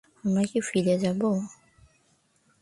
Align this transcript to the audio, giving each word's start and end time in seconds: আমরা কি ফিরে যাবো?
আমরা 0.23 0.43
কি 0.51 0.59
ফিরে 0.69 0.95
যাবো? 1.03 1.29